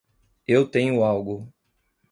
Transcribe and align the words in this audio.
Eu 0.47 0.65
tenho 0.67 1.03
algo! 1.03 1.53